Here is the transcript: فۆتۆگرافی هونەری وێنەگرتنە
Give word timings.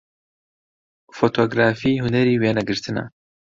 فۆتۆگرافی 1.17 2.01
هونەری 2.03 2.39
وێنەگرتنە 2.41 3.05